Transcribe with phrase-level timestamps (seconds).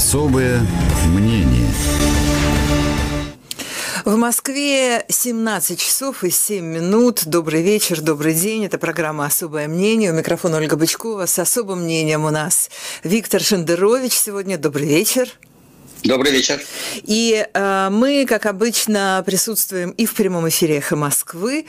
[0.00, 0.66] Особое
[1.08, 1.68] мнение.
[4.06, 7.26] В Москве 17 часов и 7 минут.
[7.26, 8.64] Добрый вечер, добрый день.
[8.64, 10.10] Это программа «Особое мнение».
[10.10, 11.26] У микрофона Ольга Бычкова.
[11.26, 12.70] С особым мнением у нас
[13.04, 14.56] Виктор Шендерович сегодня.
[14.56, 15.28] Добрый вечер.
[16.04, 16.60] Добрый вечер.
[17.04, 21.66] И э, мы, как обычно, присутствуем и в прямом эфире «Эхо Москвы»,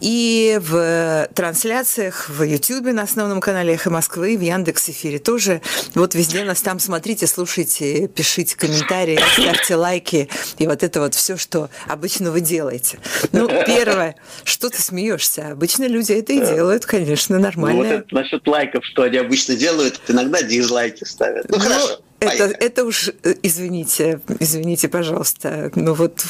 [0.00, 5.60] и в трансляциях в Ютьюбе на основном канале «Эхо Москвы», и в Яндекс Эфире тоже.
[5.94, 10.28] Вот везде нас там смотрите, слушайте, пишите комментарии, ставьте лайки,
[10.58, 12.98] и вот это вот все, что обычно вы делаете.
[13.32, 15.48] Ну, первое, что ты смеешься?
[15.52, 17.82] Обычно люди это и делают, конечно, нормально.
[17.82, 21.50] Ну, вот это насчет лайков, что они обычно делают, иногда дизлайки ставят.
[21.50, 22.00] Ну, ну хорошо.
[22.24, 26.24] Это, это уж, э, извините, извините, пожалуйста, но вот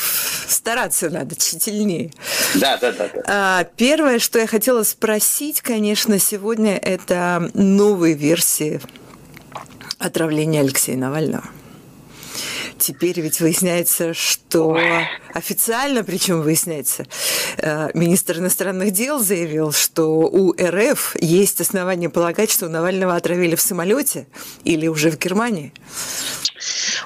[0.46, 2.10] стараться надо тщательнее.
[2.54, 3.10] Да, да, да.
[3.12, 3.22] да.
[3.26, 8.80] А, первое, что я хотела спросить, конечно, сегодня, это новые версии
[9.98, 11.44] отравления Алексея Навального.
[12.78, 15.06] Теперь ведь выясняется, что Ой.
[15.32, 17.06] официально, причем выясняется,
[17.58, 23.60] э, министр иностранных дел заявил, что у РФ есть основания полагать, что Навального отравили в
[23.60, 24.26] самолете
[24.64, 25.72] или уже в Германии.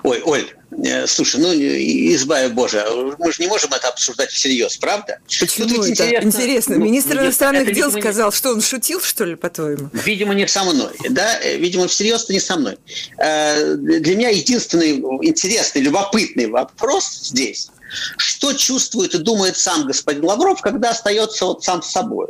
[0.03, 0.47] Ой, Оль,
[0.85, 2.87] э, слушай, ну, избави Боже,
[3.19, 5.19] мы же не можем это обсуждать всерьез, правда?
[5.41, 5.91] Почему ну, это?
[5.91, 6.27] Интересно.
[6.27, 6.77] интересно.
[6.77, 9.91] Ну, Министр иностранных дел видимо, сказал, что он шутил, что ли, по-твоему?
[9.93, 11.39] Видимо, не со мной, да?
[11.41, 12.79] Видимо, всерьез-то не со мной.
[13.19, 17.71] Э, для меня единственный интересный, любопытный вопрос здесь,
[18.17, 22.29] что чувствует и думает сам господин Лавров, когда остается вот сам с собой?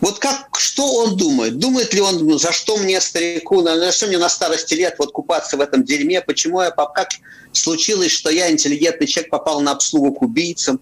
[0.00, 1.58] Вот как, что он думает?
[1.58, 4.96] Думает ли он, ну, за что мне, старику, на, за что мне на старости лет
[4.98, 6.20] вот купаться в этом дерьме?
[6.20, 7.08] Почему я, как
[7.52, 10.80] случилось, что я, интеллигентный человек, попал на обслугу к убийцам?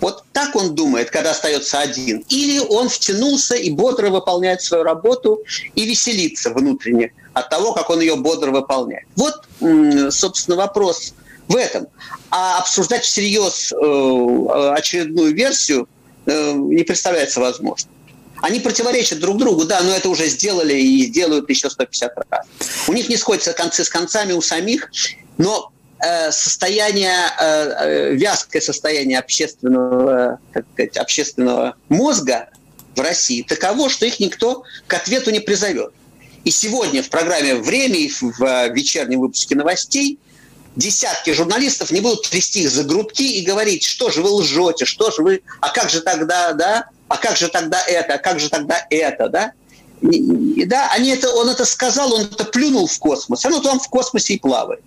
[0.00, 2.24] Вот так он думает, когда остается один.
[2.28, 5.42] Или он втянулся и бодро выполняет свою работу
[5.74, 9.06] и веселится внутренне от того, как он ее бодро выполняет.
[9.16, 9.44] Вот,
[10.12, 11.14] собственно, вопрос
[11.48, 11.86] в этом.
[12.30, 15.88] А обсуждать всерьез э, очередную версию
[16.26, 17.93] э, не представляется возможным.
[18.44, 22.46] Они противоречат друг другу, да, но это уже сделали и делают еще 150 раз.
[22.86, 24.90] У них не сходятся концы с концами у самих,
[25.38, 32.50] но э, состояние, э, э, вязкое состояние общественного, как сказать, общественного мозга
[32.94, 35.94] в России таково, что их никто к ответу не призовет.
[36.44, 40.18] И сегодня в программе «Время» и в вечернем выпуске новостей
[40.76, 45.10] десятки журналистов не будут трясти их за грудки и говорить, что же вы лжете, что
[45.10, 48.48] же вы, а как же тогда, да, а как же тогда это, а как же
[48.48, 49.52] тогда это, да?
[50.00, 53.88] И, да, они это, он это сказал, он это плюнул в космос, оно там в
[53.88, 54.82] космосе и плавает.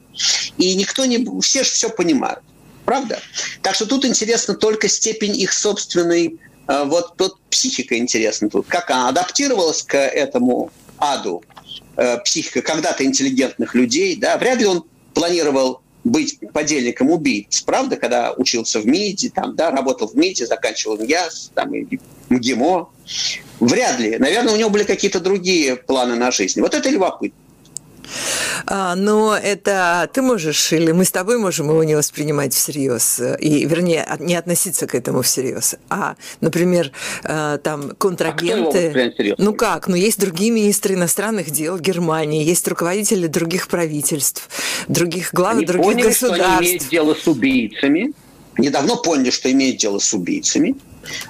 [0.57, 2.41] И никто не, все же все понимают,
[2.85, 3.19] правда?
[3.61, 8.91] Так что тут интересно только степень их собственной, э, вот тут психика интересна тут, как
[8.91, 11.43] она адаптировалась к этому аду,
[11.95, 14.83] э, психика когда-то интеллигентных людей, да, вряд ли он
[15.13, 15.81] планировал
[16.11, 21.51] быть подельником убийц, правда, когда учился в МИДе, там, да, работал в МИДе, заканчивал МЯС,
[21.53, 22.89] там, и МГИМО.
[23.59, 24.17] Вряд ли.
[24.17, 26.61] Наверное, у него были какие-то другие планы на жизнь.
[26.61, 27.39] Вот это любопытно.
[28.65, 33.65] А, но это ты можешь, или мы с тобой можем его не воспринимать всерьез, и,
[33.65, 35.75] вернее, не относиться к этому всерьез.
[35.89, 36.91] А, например,
[37.23, 39.13] э, там контрагенты...
[39.31, 39.87] А ну как?
[39.87, 44.49] Ну есть другие министры иностранных дел Германии, есть руководители других правительств,
[44.87, 46.43] других глав других поняли, государств.
[46.43, 48.13] Что они имеют дело с убийцами,
[48.57, 50.75] недавно поняли, что имеют дело с убийцами,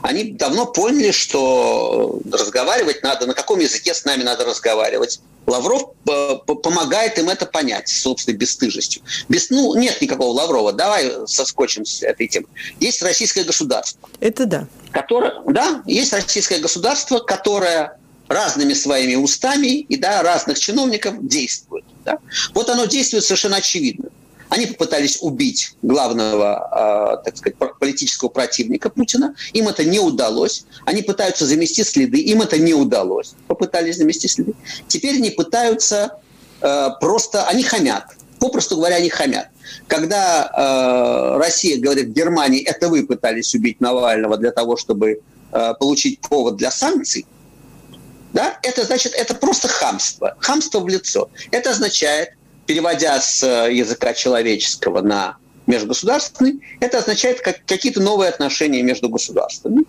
[0.02, 5.20] они давно поняли, что разговаривать надо, на каком языке с нами надо разговаривать.
[5.48, 9.02] Лавров э, помогает им это понять собственной бесстыжестью.
[9.30, 10.74] Без, ну, нет никакого Лаврова.
[10.74, 12.48] Давай соскочим с этой темы.
[12.82, 14.10] Есть российское государство.
[14.20, 14.68] Это да.
[14.92, 17.98] Которое, да, есть российское государство, которое
[18.28, 21.86] разными своими устами и да, разных чиновников действует.
[22.04, 22.20] Да?
[22.54, 24.10] Вот оно действует совершенно очевидно.
[24.50, 29.36] Они попытались убить главного, э, так сказать, политического противника Путина.
[29.54, 30.66] Им это не удалось.
[30.86, 32.20] Они пытаются замести следы.
[32.20, 33.34] Им это не удалось.
[33.48, 34.54] Попытались замести следы.
[34.88, 36.20] Теперь они пытаются
[36.62, 37.44] э, просто...
[37.48, 38.06] Они хамят.
[38.40, 39.48] Попросту говоря, они хамят.
[39.88, 45.22] Когда э, Россия говорит Германии, это вы пытались убить Навального для того, чтобы
[45.80, 47.26] получить повод для санкций,
[48.34, 50.36] да, это значит, это просто хамство.
[50.40, 51.30] Хамство в лицо.
[51.52, 52.37] Это означает,
[52.68, 59.84] переводя с э, языка человеческого на межгосударственный, это означает как, какие-то новые отношения между государствами.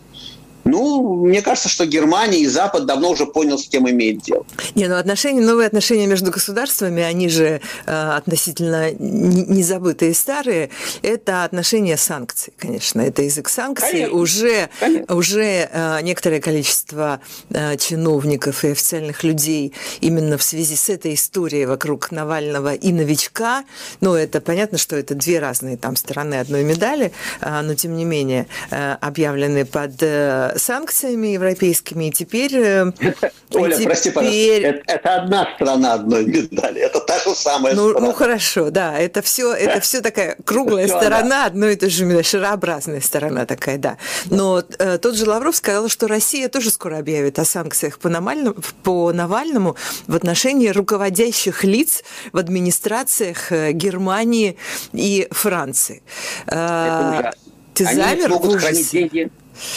[0.69, 4.45] Ну, мне кажется, что Германия и Запад давно уже понял, с кем имеет дело.
[4.75, 10.71] Не, ну отношения, новые отношения между государствами, они же э, относительно незабытые старые,
[11.03, 13.01] это отношения санкций, конечно.
[13.01, 13.91] Это язык санкций.
[13.91, 14.19] Конечно.
[14.19, 15.15] Уже, конечно.
[15.15, 17.21] уже э, некоторое количество
[17.51, 23.65] э, чиновников и официальных людей именно в связи с этой историей вокруг Навального и новичка,
[24.01, 28.05] ну, это понятно, что это две разные там стороны одной медали, э, но тем не
[28.05, 32.57] менее э, объявлены под э, санкциями европейскими, и теперь...
[32.57, 32.93] Э,
[33.55, 33.87] Оля, теперь...
[33.87, 38.07] прости, пожалуйста, это, одна страна одной медали, это та же самая ну, страна.
[38.07, 41.47] Ну, хорошо, да, это все, это все такая круглая все, сторона, да.
[41.47, 43.97] одной и той же медали, шарообразная сторона такая, да.
[44.27, 48.57] Но э, тот же Лавров сказал, что Россия тоже скоро объявит о санкциях по Навальному,
[48.83, 49.77] по Навальному
[50.07, 52.03] в отношении руководящих лиц
[52.33, 54.57] в администрациях э, Германии
[54.93, 56.03] и Франции.
[56.47, 57.49] Это ужасно.
[57.75, 59.31] Ты Они замер могут хранить деньги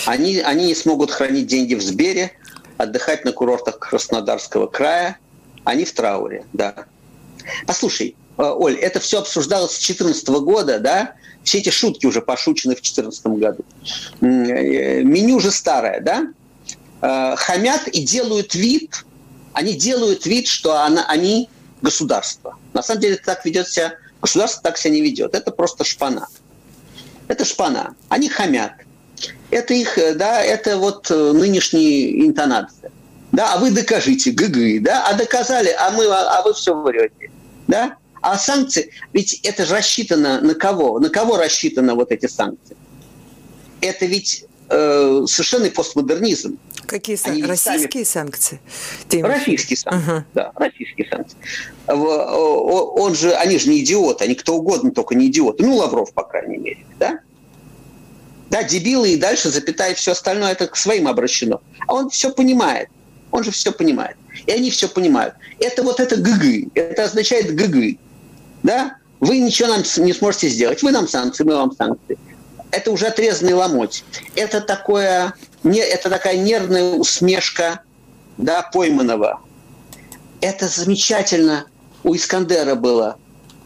[0.06, 2.34] они, они не смогут хранить деньги в Сбере,
[2.78, 5.18] отдыхать на курортах Краснодарского края.
[5.64, 6.86] Они в трауре, да.
[7.68, 11.14] Послушай, э, Оль, это все обсуждалось с 2014 года, да?
[11.44, 13.64] Все эти шутки уже пошучены в 2014 году.
[14.22, 16.28] Э, меню же старое, да?
[17.02, 19.06] Э, хамят и делают вид,
[19.54, 21.50] они делают вид, что она, они
[21.82, 22.58] государство.
[22.74, 25.36] На самом деле так ведет себя, государство так себя не ведет.
[25.36, 26.28] Это просто шпана.
[27.28, 27.96] Это шпана.
[28.10, 28.74] Они хамят.
[29.50, 32.92] Это их, э, да, это вот э, нынешняя интонация.
[33.32, 37.32] Да, а вы докажите, гг, да, а доказали, а мы, а, а вы все врете,
[37.68, 37.96] да.
[38.22, 41.00] А санкции, ведь это же рассчитано на кого?
[41.00, 42.78] На кого рассчитаны вот эти санкции?
[43.80, 46.60] Это ведь э, совершенный постмодернизм.
[46.86, 47.44] Какие сан...
[47.46, 48.26] российские сами...
[48.26, 48.60] санкции?
[49.08, 50.24] Ты российские санкции, uh-huh.
[50.34, 51.38] да, российские санкции.
[51.88, 55.64] Он же, они же не идиоты, они кто угодно, только не идиоты.
[55.64, 57.20] Ну, Лавров, по крайней мере, да?
[58.52, 61.62] Да, дебилы и дальше запятая все остальное, это к своим обращено.
[61.88, 62.90] А он все понимает.
[63.32, 64.18] Он же все понимает.
[64.46, 65.36] И они все понимают.
[65.60, 66.76] Это вот это ГГ.
[66.76, 67.98] Это означает ГГ.
[68.64, 68.98] Да?
[69.22, 70.84] Вы ничего нам не сможете сделать.
[70.84, 72.20] Вы нам санкции, мы вам санкции.
[72.72, 74.04] Это уже отрезанный ломоть.
[74.36, 75.34] Это, такое,
[75.64, 77.80] не, это такая нервная усмешка
[78.38, 79.40] да, пойманного.
[80.42, 81.68] Это замечательно
[82.04, 83.18] у Искандера было.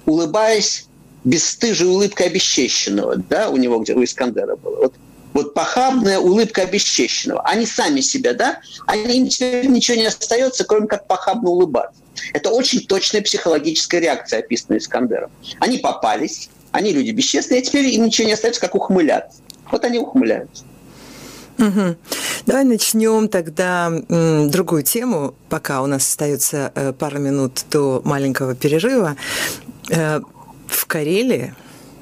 [0.05, 0.84] Улыбаясь,
[1.25, 4.75] бесстыжей улыбкой обесчещенного, да, у него, где у Искандера было.
[4.77, 4.94] Вот,
[5.33, 7.42] вот похабная улыбка обесчещенного.
[7.42, 12.01] Они сами себя, да, они им теперь ничего не остается, кроме как похабно улыбаться.
[12.33, 15.31] Это очень точная психологическая реакция, описанная Искандером.
[15.60, 19.42] Они попались, они люди бесчестные, а теперь им ничего не остается, как ухмыляться.
[19.72, 20.63] Вот они ухмыляются.
[21.57, 21.95] Угу.
[22.45, 28.56] Давай начнем тогда м, другую тему, пока у нас остается э, пара минут до маленького
[28.56, 29.16] перерыва.
[29.89, 30.19] Э,
[30.67, 31.53] в Карелии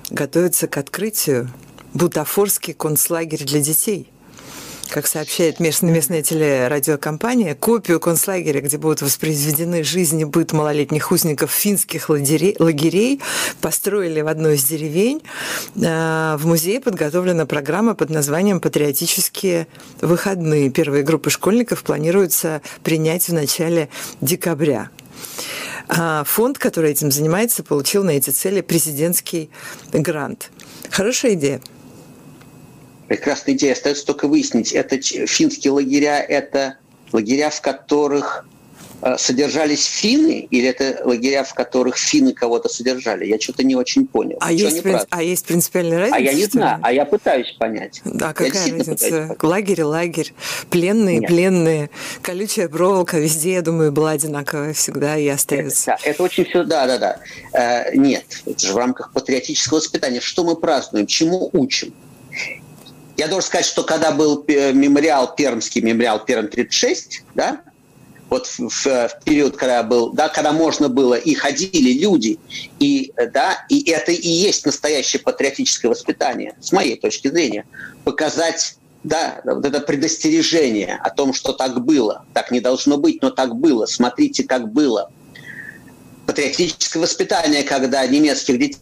[0.10, 1.50] готовится к открытию
[1.94, 4.10] бутафорский концлагерь для детей.
[4.89, 11.50] Как сообщает местная, местная телерадиокомпания, копию концлагеря, где будут воспроизведены жизнь и быт малолетних узников
[11.50, 13.19] финских лагерей, лагерей
[13.60, 15.24] построили в одной из деревень.
[15.75, 19.68] Э, в музее подготовлена программа под названием «Патриотические
[20.01, 20.69] выходные».
[20.69, 23.89] Первые группы школьников планируется принять в начале
[24.21, 24.92] декабря.
[25.88, 29.50] А фонд, который этим занимается, получил на эти цели президентский
[29.91, 30.50] грант.
[30.89, 31.62] Хорошая идея.
[33.07, 33.74] Прекрасная идея.
[33.74, 36.77] Остается только выяснить, это финские лагеря, это
[37.12, 38.45] лагеря, в которых
[39.17, 43.25] содержались финны, или это лагеря, в которых финны кого-то содержали?
[43.25, 44.38] Я что-то не очень понял.
[44.39, 45.01] А, есть, принц...
[45.09, 46.17] а есть принципиальная разница?
[46.17, 48.01] А я не знаю, а я пытаюсь понять.
[48.05, 49.35] Да, какая разница?
[49.41, 50.33] Лагерь лагерь.
[50.69, 51.27] Пленные, Нет.
[51.27, 51.89] пленные.
[52.21, 55.91] Колючая проволока везде, я думаю, была одинаковая всегда и остается.
[55.91, 57.19] Это, да, это очень все, да, да, да.
[57.53, 60.22] Э, нет, это же в рамках патриотического воспитания.
[60.22, 61.93] Что мы празднуем, чему учим?
[63.17, 67.62] Я должен сказать, что когда был э, мемориал, Пермский мемориал Перм-36, да,
[68.34, 72.40] вот в, в, период, когда был, да, когда можно было, и ходили люди,
[72.80, 77.68] и, да, и это и есть настоящее патриотическое воспитание, с моей точки зрения,
[78.04, 83.30] показать да, вот это предостережение о том, что так было, так не должно быть, но
[83.30, 85.12] так было, смотрите, как было.
[86.25, 88.80] Патриотическое воспитание, когда немецких детей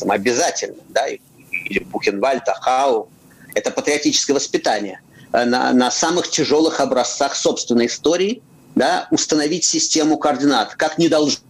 [0.00, 3.10] обязательно, да, или Бухенвальд, Ахау,
[3.54, 5.00] это патриотическое воспитание–
[5.32, 8.42] на, на самых тяжелых образцах собственной истории
[8.74, 11.40] да, установить систему координат, как не должно.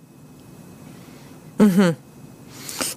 [1.58, 1.96] Угу.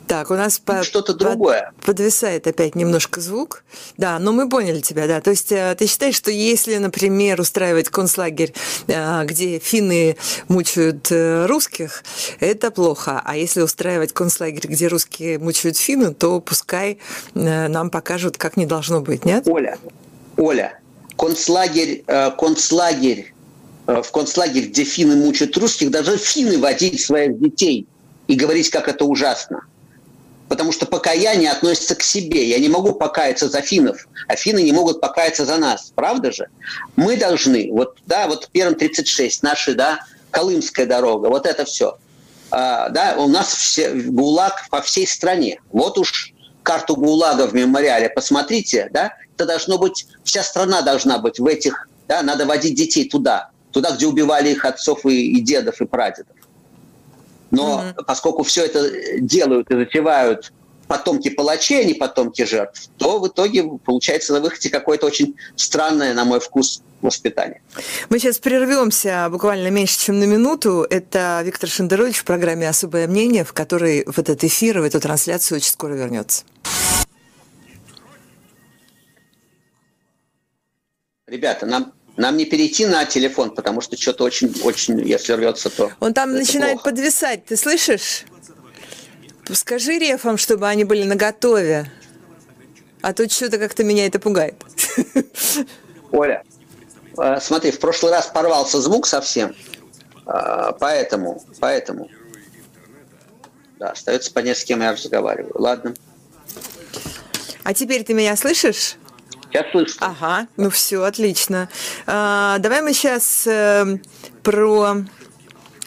[0.07, 1.71] Так, у нас по, что-то другое.
[1.85, 3.63] подвисает опять немножко звук.
[3.97, 5.21] Да, но мы поняли тебя, да.
[5.21, 8.53] То есть э, ты считаешь, что если, например, устраивать концлагерь,
[8.88, 10.17] э, где финны
[10.50, 12.03] мучают русских,
[12.41, 13.21] это плохо.
[13.23, 17.00] А если устраивать концлагерь, где русские мучают финны, то пускай
[17.33, 19.47] нам покажут, как не должно быть, нет?
[19.47, 19.77] Оля,
[20.41, 20.79] Оля,
[21.17, 23.33] концлагерь, э, концлагерь,
[23.86, 27.86] э, в концлагерь, где финны мучают русских, даже финны водить своих детей
[28.27, 29.62] и говорить, как это ужасно.
[30.50, 32.50] Потому что покаяние относится к себе.
[32.50, 35.91] Я не могу покаяться за финнов, а финны не могут покаяться за нас.
[35.93, 36.48] Правда же?
[36.95, 40.00] Мы должны, вот, да, вот первым 36, наши, да,
[40.31, 41.98] Колымская дорога, вот это все.
[42.50, 45.62] А, да, у нас все, ГУЛАГ по всей стране.
[45.71, 46.33] Вот уж
[46.63, 51.88] карту ГУЛАГа в мемориале посмотрите, да, это должно быть, вся страна должна быть в этих,
[52.07, 56.36] да, надо водить детей туда, туда, где убивали их отцов и, и дедов, и прадедов.
[57.50, 58.03] Но mm-hmm.
[58.05, 60.53] поскольку все это делают и затевают
[60.88, 66.13] потомки палачей, а не потомки жертв, то в итоге получается на выходе какое-то очень странное,
[66.13, 67.62] на мой вкус, воспитание.
[68.10, 70.86] Мы сейчас прервемся буквально меньше, чем на минуту.
[70.89, 75.57] Это Виктор Шендерович в программе «Особое мнение», в которой в этот эфир, в эту трансляцию
[75.57, 76.43] очень скоро вернется.
[81.31, 85.89] Ребята, нам нам не перейти на телефон, потому что что-то очень, очень, если рвется, то.
[86.01, 86.89] Он там начинает плохо.
[86.89, 88.25] подвисать, ты слышишь?
[89.53, 91.89] Скажи рефам, чтобы они были наготове.
[93.01, 94.61] А то что-то как-то меня это пугает.
[96.11, 96.43] Оля,
[97.17, 99.55] э, смотри, в прошлый раз порвался звук совсем,
[100.27, 102.09] э, поэтому, поэтому,
[103.79, 105.53] да, остается понять, с кем я разговариваю.
[105.55, 105.93] Ладно.
[107.63, 108.97] А теперь ты меня слышишь?
[109.53, 109.96] Я слышу.
[110.00, 111.70] Ага, ну все, отлично.
[112.08, 114.00] А, давай мы сейчас э,
[114.43, 115.03] про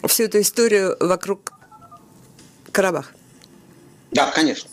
[0.06, 1.52] всю эту историю вокруг
[2.73, 3.12] Карабах.
[4.11, 4.68] Да, конечно.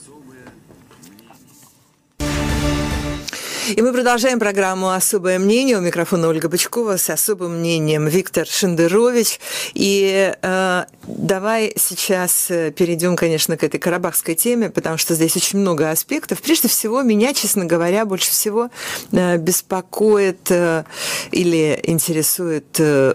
[3.70, 5.78] И мы продолжаем программу «Особое мнение».
[5.78, 9.40] У микрофона Ольга Бычкова с особым мнением Виктор Шендерович.
[9.74, 15.60] И э, давай сейчас э, перейдем, конечно, к этой карабахской теме, потому что здесь очень
[15.60, 16.42] много аспектов.
[16.42, 18.70] Прежде всего, меня, честно говоря, больше всего
[19.12, 20.84] э, беспокоит э,
[21.32, 23.14] или интересует э,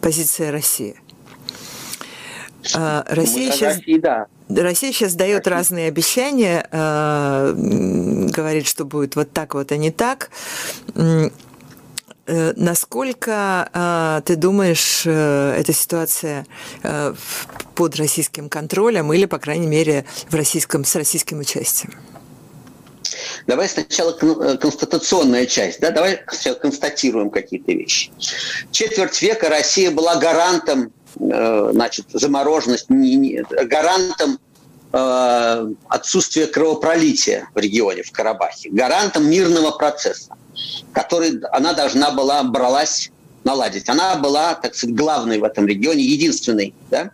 [0.00, 0.96] позиция России.
[2.74, 3.76] Э, Россия сейчас...
[3.76, 4.26] России, да.
[4.48, 7.52] Россия сейчас дает разные обещания, э,
[8.30, 10.30] говорит, что будет вот так вот, а не так.
[10.94, 16.46] Э, насколько э, ты думаешь, эта ситуация
[17.74, 21.92] под российским контролем или, по крайней мере, в российском, с российским участием?
[23.46, 25.80] Давай сначала констатационная часть.
[25.80, 25.90] Да?
[25.90, 28.10] Давай сначала констатируем какие-то вещи.
[28.72, 34.38] Четверть века Россия была гарантом значит, замороженность гарантом
[34.92, 40.36] э, отсутствия кровопролития в регионе, в Карабахе, гарантом мирного процесса,
[40.92, 43.10] который она должна была, бралась
[43.44, 43.88] наладить.
[43.88, 46.74] Она была, так сказать, главной в этом регионе, единственной.
[46.90, 47.10] Да?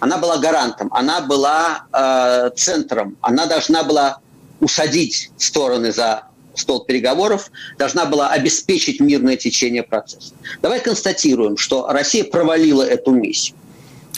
[0.00, 4.18] Она была гарантом, она была э, центром, она должна была
[4.60, 6.24] усадить стороны за
[6.58, 10.34] стол переговоров должна была обеспечить мирное течение процесса.
[10.62, 13.56] Давай констатируем, что Россия провалила эту миссию.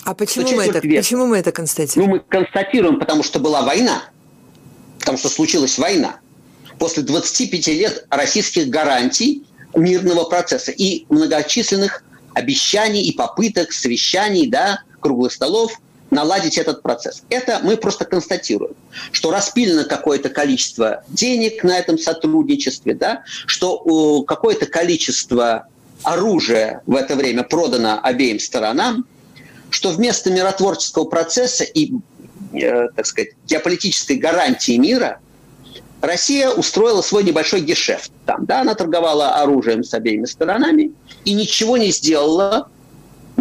[0.04, 2.10] А почему мы, это, почему мы это констатируем?
[2.10, 4.02] Ну, мы констатируем, потому что была война.
[4.98, 6.16] Потому что случилась война.
[6.78, 9.44] После 25 лет российских гарантий
[9.74, 12.02] мирного процесса и многочисленных
[12.34, 17.22] обещаний и попыток, совещаний, да, круглых столов– наладить этот процесс.
[17.30, 18.74] Это мы просто констатируем,
[19.12, 25.66] что распилено какое-то количество денег на этом сотрудничестве, да, что какое-то количество
[26.02, 29.06] оружия в это время продано обеим сторонам,
[29.70, 31.92] что вместо миротворческого процесса и,
[32.52, 35.20] э, так сказать, геополитической гарантии мира
[36.00, 38.10] Россия устроила свой небольшой гешефт.
[38.24, 40.92] Там, да, она торговала оружием с обеими сторонами
[41.24, 42.68] и ничего не сделала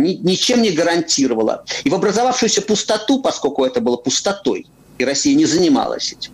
[0.02, 1.64] ни, ничем не гарантировала.
[1.84, 4.66] И в образовавшуюся пустоту, поскольку это было пустотой,
[4.98, 6.32] и Россия не занималась этим,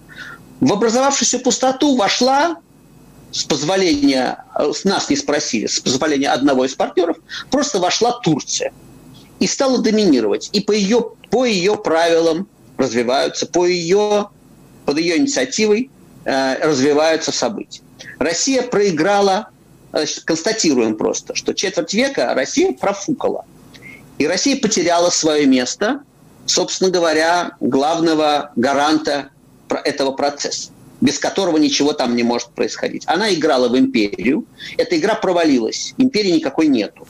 [0.60, 2.58] в образовавшуюся пустоту вошла
[3.32, 7.18] с позволения, с нас не спросили, с позволения одного из партнеров,
[7.52, 8.74] просто вошла Турция
[9.40, 10.50] и стала доминировать.
[10.54, 14.30] И по ее, по ее правилам развиваются, по ее,
[14.86, 15.90] под ее инициативой
[16.24, 17.82] э, развиваются события.
[18.20, 19.50] Россия проиграла,
[19.92, 23.46] значит, констатируем просто, что четверть века Россия профукала.
[24.18, 26.02] И Россия потеряла свое место,
[26.46, 29.30] собственно говоря, главного гаранта
[29.84, 33.04] этого процесса без которого ничего там не может происходить.
[33.06, 34.46] Она играла в империю,
[34.78, 37.08] эта игра провалилась, империи никакой нету.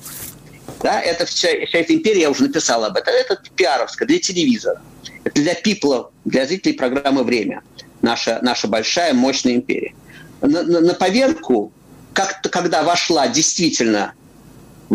[0.82, 4.82] Да, это вся, вся эта империя, я уже написал об этом, это пиаровская, для телевизора.
[5.24, 7.64] Это для пипла, для зрителей программы «Время».
[8.02, 9.96] Наша, наша большая, мощная империя.
[10.42, 11.72] На, на, на поверку,
[12.14, 14.14] как когда вошла действительно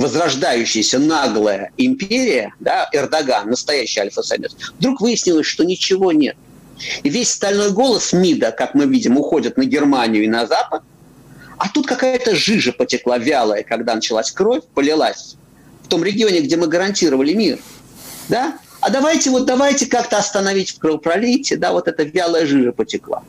[0.00, 6.36] возрождающаяся наглая империя, да, Эрдоган, настоящий альфа-самец, вдруг выяснилось, что ничего нет.
[7.02, 10.82] И весь стальной голос МИДа, как мы видим, уходит на Германию и на Запад,
[11.58, 15.36] А тут какая-то жижа потекла вялая, когда началась кровь, полилась
[15.82, 17.58] в том регионе, где мы гарантировали мир.
[18.30, 18.58] Да?
[18.80, 23.22] А давайте вот давайте как-то остановить в кровопролитие, да, вот эта вялая жижа потекла.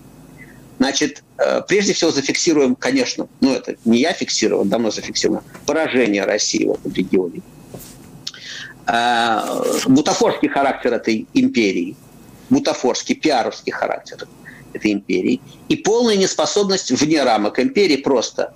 [0.82, 6.66] Значит, э, прежде всего зафиксируем, конечно, ну это не я фиксировал, давно зафиксировано, поражение России
[6.66, 7.42] в этом регионе.
[8.88, 11.96] Э, бутафорский характер этой империи,
[12.50, 14.28] бутафорский, пиаровский характер
[14.74, 18.52] этой империи и полная неспособность вне рамок империи просто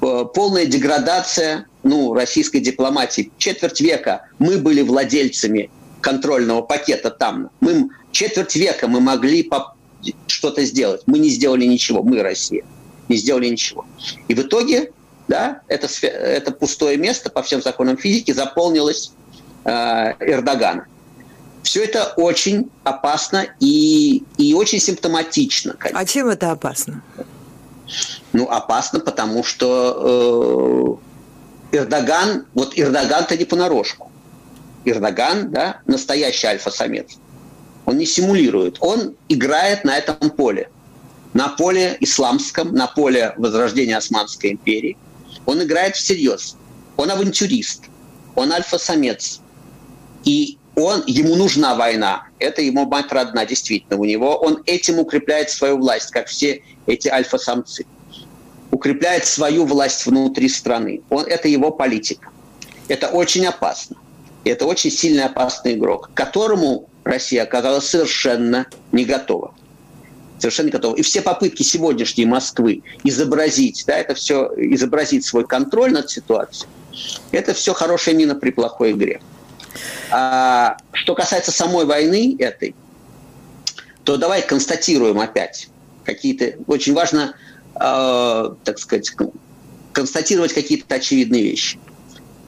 [0.00, 3.32] э, полная деградация ну, российской дипломатии.
[3.36, 7.50] Четверть века мы были владельцами контрольного пакета там.
[7.58, 9.42] Мы четверть века мы могли
[10.26, 11.02] что-то сделать.
[11.06, 12.64] Мы не сделали ничего, мы, Россия,
[13.08, 13.84] не сделали ничего.
[14.28, 14.92] И в итоге,
[15.28, 19.12] да, это, это пустое место по всем законам физики заполнилось
[19.64, 19.70] э,
[20.20, 20.86] Эрдоганом.
[21.62, 25.74] Все это очень опасно и, и очень симптоматично.
[25.78, 25.98] Конечно.
[25.98, 27.02] А чем это опасно?
[28.32, 31.00] Ну, опасно, потому что
[31.72, 34.10] э, Эрдоган, вот Эрдоган-то не понарошку.
[34.84, 37.16] Эрдоган, да, настоящий альфа-самец.
[37.86, 40.70] Он не симулирует, он играет на этом поле.
[41.32, 44.96] На поле исламском, на поле возрождения Османской империи.
[45.46, 46.56] Он играет всерьез.
[46.96, 47.84] Он авантюрист,
[48.34, 49.40] он альфа-самец.
[50.24, 52.28] И он, ему нужна война.
[52.38, 53.98] Это ему мать родна, действительно.
[53.98, 57.84] У него он этим укрепляет свою власть, как все эти альфа-самцы.
[58.70, 61.02] Укрепляет свою власть внутри страны.
[61.10, 62.30] Он, это его политика.
[62.88, 63.96] Это очень опасно.
[64.44, 69.54] Это очень сильный опасный игрок, которому Россия оказалась совершенно не готова.
[70.38, 70.96] Совершенно не готова.
[70.96, 76.68] И все попытки сегодняшней Москвы изобразить, да, это все, изобразить свой контроль над ситуацией,
[77.30, 79.20] это все хорошая мина при плохой игре.
[80.10, 82.74] А что касается самой войны этой,
[84.04, 85.68] то давай констатируем опять
[86.04, 86.54] какие-то...
[86.66, 87.34] Очень важно,
[87.74, 89.10] э, так сказать,
[89.92, 91.78] констатировать какие-то очевидные вещи.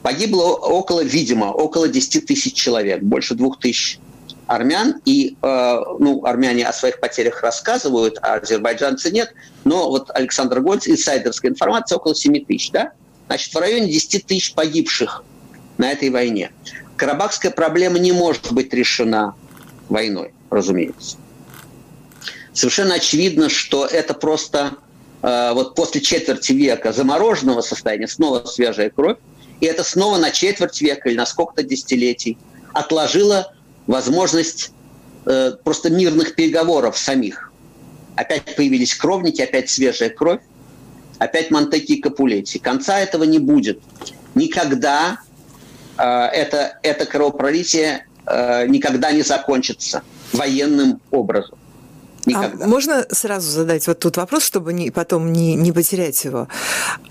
[0.03, 3.99] Погибло около, видимо, около 10 тысяч человек, больше двух тысяч
[4.47, 5.01] армян.
[5.05, 9.33] И, э, ну, армяне о своих потерях рассказывают, а азербайджанцы нет.
[9.63, 12.91] Но вот Александр Гольц, инсайдерская информация, около 7 тысяч, да?
[13.27, 15.23] Значит, в районе 10 тысяч погибших
[15.77, 16.51] на этой войне.
[16.95, 19.35] Карабахская проблема не может быть решена
[19.89, 21.17] войной, разумеется.
[22.53, 24.77] Совершенно очевидно, что это просто
[25.21, 29.17] э, вот после четверти века замороженного состояния снова свежая кровь,
[29.59, 32.37] и это снова на четверть века или на сколько-то десятилетий
[32.73, 33.53] отложило
[33.87, 34.71] возможность
[35.25, 37.51] э, просто мирных переговоров самих.
[38.15, 40.41] Опять появились кровники, опять свежая кровь,
[41.17, 42.59] опять Монтеки и Капулетти.
[42.59, 43.79] Конца этого не будет.
[44.35, 45.19] Никогда
[45.97, 51.56] э, это, это кровопролитие э, никогда не закончится военным образом.
[52.27, 52.65] Никогда.
[52.65, 56.47] А можно сразу задать вот тут вопрос, чтобы не, потом не, не потерять его?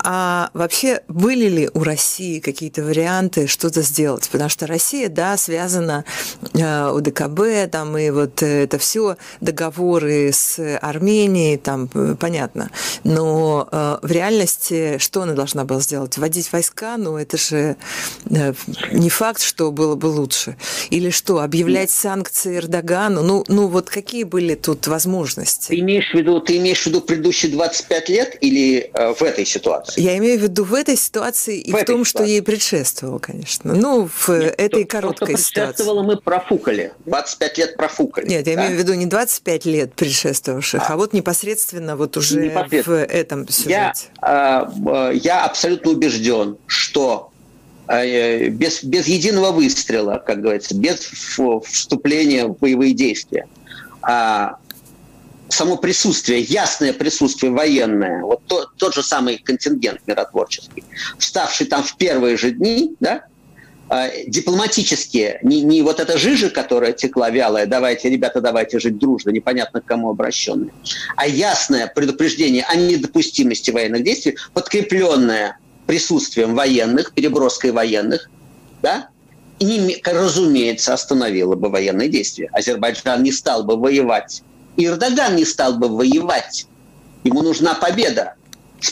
[0.03, 4.29] А вообще были ли у России какие-то варианты что-то сделать?
[4.29, 6.05] Потому что Россия, да, связана
[6.53, 12.69] э, у ДКБ, там и вот это все договоры с Арменией, там э, понятно.
[13.03, 16.17] Но э, в реальности что она должна была сделать?
[16.17, 16.97] Вводить войска?
[16.97, 17.75] Ну это же
[18.29, 18.53] э,
[18.91, 20.57] не факт, что было бы лучше.
[20.91, 23.23] Или что, объявлять санкции Эрдогану?
[23.23, 25.06] Ну, ну вот какие были тут возможности?
[25.07, 25.69] Возможности.
[25.69, 29.45] Ты имеешь в виду, ты имеешь в виду предыдущие 25 лет или э, в этой
[29.45, 30.01] ситуации?
[30.01, 32.09] Я имею в виду в этой ситуации и в, в том, ситуации.
[32.09, 33.73] что ей предшествовало, конечно.
[33.73, 36.93] Ну, в Нет, этой то, короткой то, что предшествовало, мы профукали.
[37.05, 38.27] 25 лет профукали.
[38.27, 38.65] Нет, я да?
[38.65, 42.49] имею в виду не 25 лет предшествовавших, а, а вот непосредственно вот уже
[42.85, 44.07] в этом сюжете.
[44.21, 47.31] Я, э, я абсолютно убежден, что
[47.87, 50.99] э, без, без единого выстрела, как говорится, без
[51.65, 53.47] вступления в боевые действия,
[54.01, 54.57] а
[55.49, 60.83] само присутствие, ясное присутствие военное, вот то, тот же самый контингент миротворческий,
[61.17, 63.23] вставший там в первые же дни, да,
[63.89, 69.29] э, дипломатические, не, не вот эта жижа, которая текла вялая, давайте, ребята, давайте жить дружно,
[69.29, 70.73] непонятно к кому обращенная,
[71.15, 78.29] а ясное предупреждение о недопустимости военных действий, подкрепленное присутствием военных, переброской военных,
[78.81, 79.09] да,
[79.59, 82.49] и, разумеется, остановило бы военные действия.
[82.51, 84.43] Азербайджан не стал бы воевать
[84.77, 86.67] Эрдоган не стал бы воевать.
[87.23, 88.35] Ему нужна победа.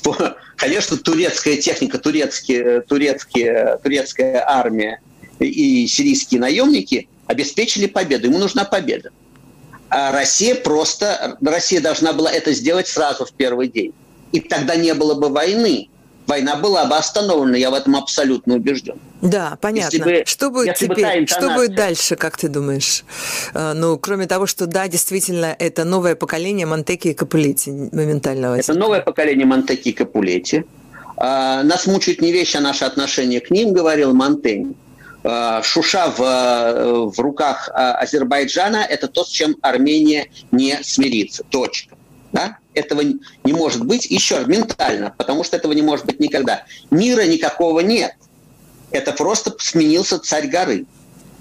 [0.57, 4.99] Конечно, турецкая техника, турецкие, турецкие, турецкая армия
[5.39, 8.27] и сирийские наемники обеспечили победу.
[8.27, 9.11] Ему нужна победа.
[9.89, 13.93] А Россия просто, Россия должна была это сделать сразу в первый день.
[14.31, 15.89] И тогда не было бы войны.
[16.27, 18.95] Война была бы остановлена, я в этом абсолютно убежден.
[19.21, 20.03] Да, понятно.
[20.03, 20.99] Бы, что будет теперь?
[20.99, 21.39] Интонация...
[21.39, 23.03] Что будет дальше, как ты думаешь?
[23.53, 28.55] Э, ну, кроме того, что да, действительно, это новое поколение Монтеки и Капулетти моментально.
[28.55, 30.65] Это новое поколение Монтеки и Капулетти.
[31.17, 34.75] А, нас мучают не вещи, а наше отношение к ним, говорил Монтень.
[35.23, 41.43] А, Шуша в, в руках а, Азербайджана– это то, с чем Армения не смирится.
[41.49, 41.95] Точка.
[42.31, 42.57] Да?
[42.75, 46.65] Этого не может быть еще ментально, потому что этого не может быть никогда.
[46.91, 48.13] Мира никакого нет.
[48.91, 50.85] Это просто сменился царь горы.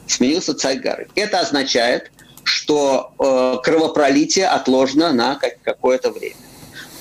[0.06, 1.08] Сменился царь горы.
[1.14, 2.10] Это означает,
[2.44, 6.36] что э, кровопролитие отложено на какое-то время.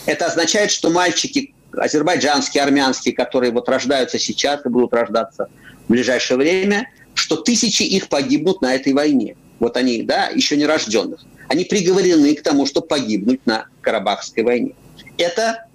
[0.05, 5.49] Это означает, что мальчики азербайджанские, армянские, которые вот рождаются сейчас и будут рождаться
[5.87, 9.35] в ближайшее время, что тысячи их погибнут на этой войне.
[9.59, 11.21] Вот они, да, еще не рожденных.
[11.47, 14.73] Они приговорены к тому, чтобы погибнуть на Карабахской войне.
[15.17, 15.65] Это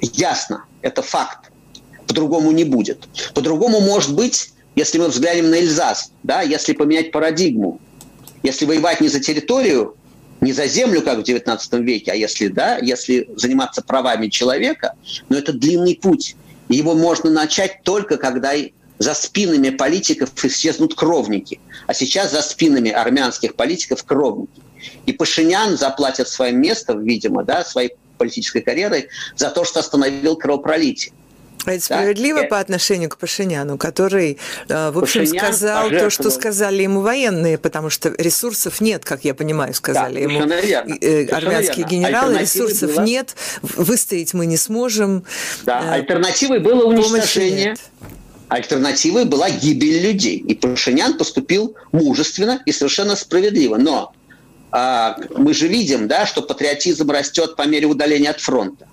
[0.00, 1.50] ясно, это факт.
[2.06, 3.06] По-другому не будет.
[3.34, 7.80] По-другому может быть, если мы взглянем на Эльзас, да, если поменять парадигму,
[8.42, 9.96] если воевать не за территорию,
[10.40, 14.94] не за землю, как в XIX веке, а если, да, если заниматься правами человека,
[15.28, 16.36] но это длинный путь.
[16.68, 18.52] И его можно начать только когда
[18.98, 21.60] за спинами политиков исчезнут кровники.
[21.86, 24.62] А сейчас за спинами армянских политиков кровники.
[25.06, 31.12] И Пашинян заплатит своим местом, видимо, да, своей политической карьерой за то, что остановил кровопролитие.
[31.64, 32.46] А это справедливо да?
[32.46, 34.38] по отношению к Пашиняну, который,
[34.68, 39.24] э, в общем, Пашинян сказал то, что сказали ему военные, потому что ресурсов нет, как
[39.24, 40.94] я понимаю, сказали да, ему верно.
[41.00, 41.90] Э, армянские верно.
[41.90, 43.04] генералы, ресурсов было...
[43.04, 45.24] нет, выстоять мы не сможем.
[45.64, 47.76] Да, э, альтернативой было уничтожение.
[48.48, 50.38] Альтернативой была гибель людей.
[50.38, 53.76] И Пашинян поступил мужественно и совершенно справедливо.
[53.76, 54.14] Но
[54.70, 58.86] мы же видим, да, что патриотизм растет по мере удаления от фронта.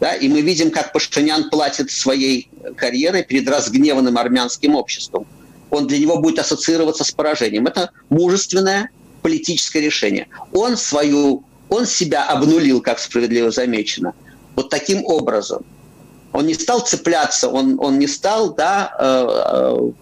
[0.00, 5.26] Да, и мы видим, как Пашинян платит своей карьерой перед разгневанным армянским обществом.
[5.70, 7.66] Он для него будет ассоциироваться с поражением.
[7.66, 8.90] Это мужественное
[9.22, 10.28] политическое решение.
[10.52, 14.12] Он свою, он себя обнулил, как справедливо замечено,
[14.54, 15.64] вот таким образом.
[16.32, 19.92] Он не стал цепляться, он, он не стал да, э, э,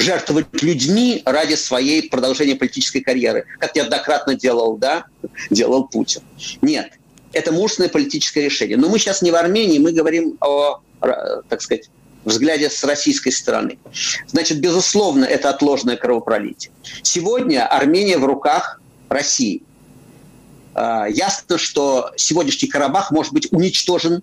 [0.00, 5.04] жертвовать людьми ради своей продолжения политической карьеры, как неоднократно делал, да,
[5.50, 6.22] делал Путин.
[6.62, 6.92] Нет,
[7.32, 8.76] это мужественное политическое решение.
[8.76, 11.90] Но мы сейчас не в Армении, мы говорим о, так сказать,
[12.24, 13.78] взгляде с российской стороны.
[14.26, 16.72] Значит, безусловно, это отложенное кровопролитие.
[17.02, 19.62] Сегодня Армения в руках России.
[20.74, 24.22] А, ясно, что сегодняшний Карабах может быть уничтожен.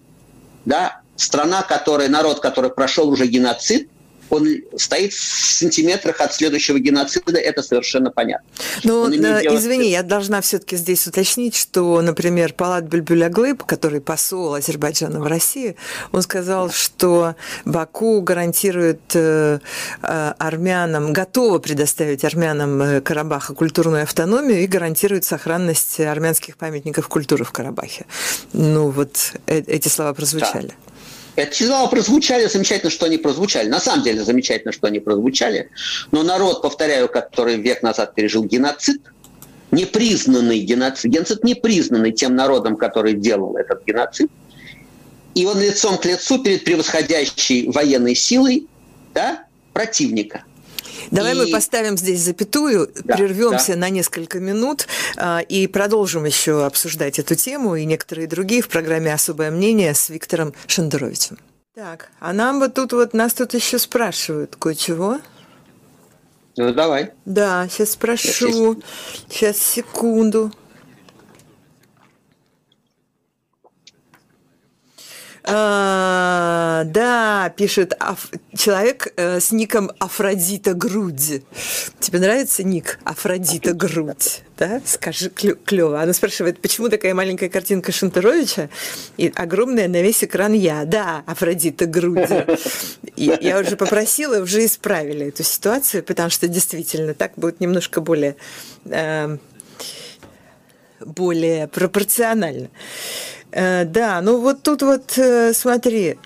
[0.65, 1.01] Да?
[1.15, 3.89] Страна, которая, народ, который прошел уже геноцид,
[4.29, 8.47] он стоит в сантиметрах от следующего геноцида, это совершенно понятно.
[8.83, 15.27] Ну, извини, я должна все-таки здесь уточнить, что, например, Палат Бельбюляглыб, который посол Азербайджана в
[15.27, 15.75] России,
[16.11, 17.35] он сказал, что
[17.65, 19.59] Баку гарантирует э,
[20.01, 27.43] э, армянам, готово предоставить армянам э, Карабаха культурную автономию и гарантирует сохранность армянских памятников культуры
[27.43, 28.05] в Карабахе.
[28.53, 30.67] Ну, вот эти слова прозвучали.
[30.67, 30.96] Да.
[31.37, 33.69] Эти слова прозвучали, замечательно, что они прозвучали.
[33.69, 35.69] На самом деле замечательно, что они прозвучали.
[36.11, 39.03] Но народ, повторяю, который век назад пережил геноцид,
[39.69, 44.31] непризнанный геноцид, геноцид непризнанный тем народом, который делал этот геноцид,
[45.35, 48.65] и он лицом к лицу перед превосходящей военной силой
[49.13, 50.43] да, противника–
[51.11, 51.37] Давай и...
[51.37, 53.79] мы поставим здесь запятую, да, прервемся да.
[53.79, 59.13] на несколько минут а, и продолжим еще обсуждать эту тему и некоторые другие в программе
[59.13, 61.37] «Особое мнение» с Виктором Шендеровичем.
[61.75, 65.19] Так, а нам вот тут вот, нас тут еще спрашивают кое-чего.
[66.57, 67.11] Ну, давай.
[67.25, 68.81] Да, сейчас спрошу.
[69.29, 70.51] Сейчас, секунду.
[75.49, 78.29] А, да, пишет аф...
[78.55, 81.41] человек э, с ником Афродита Грудь.
[82.01, 84.41] Тебе нравится ник Афродита Грудь?
[84.57, 84.81] Да?
[84.83, 86.01] Скажи, клево.
[86.01, 88.69] Она спрашивает, почему такая маленькая картинка Шантаровича
[89.15, 90.83] и огромная на весь экран я?
[90.83, 92.29] Да, Афродита Грудь.
[93.15, 98.35] И я уже попросила, уже исправили эту ситуацию, потому что действительно так будет немножко более
[98.85, 99.37] э,
[100.99, 102.69] более пропорционально.
[103.51, 106.17] Э, да, ну вот тут вот, э, смотри,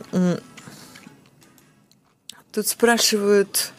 [2.52, 3.72] тут спрашивают,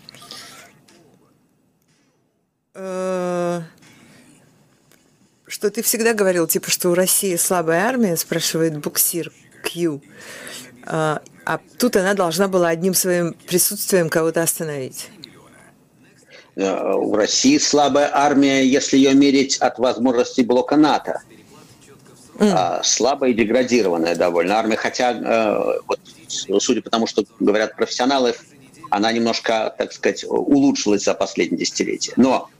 [2.74, 3.60] э,
[5.46, 9.32] что ты всегда говорил, типа, что у России слабая армия, спрашивает буксир
[9.64, 10.00] Q.
[10.84, 15.10] А тут она должна была одним своим присутствием кого-то остановить.
[16.56, 21.22] У России слабая армия, если ее мерить от возможностей блока НАТО.
[22.38, 22.82] Mm.
[22.84, 26.00] слабая и деградированная довольно армия, хотя, э, вот,
[26.62, 28.34] судя по тому, что говорят профессионалы,
[28.90, 32.12] она немножко, так сказать, улучшилась за последние десятилетия.
[32.16, 32.50] Но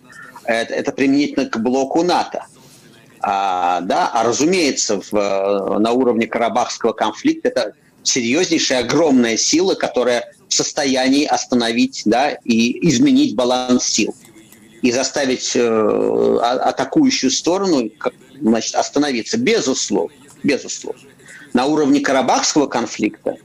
[0.44, 2.46] это, это применительно к блоку НАТО.
[3.20, 10.54] А, да, а разумеется, в, на уровне Карабахского конфликта это серьезнейшая, огромная сила, которая в
[10.54, 14.14] состоянии остановить да, и изменить баланс сил
[14.82, 17.88] и заставить э, атакующую сторону
[18.42, 19.38] значит, остановиться.
[19.38, 21.02] Безусловно, безусловно.
[21.52, 23.36] На уровне Карабахского конфликта,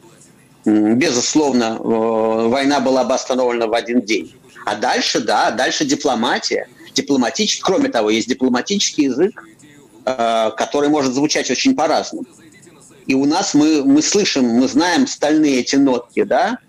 [0.66, 4.36] безусловно, э, война была бы остановлена в один день.
[4.66, 6.68] А дальше, да, дальше дипломатия.
[6.94, 9.44] Дипломатический, кроме того, есть дипломатический язык,
[10.06, 12.26] э, который может звучать очень по-разному.
[13.06, 16.60] И у нас мы, мы слышим, мы знаем стальные эти нотки, да,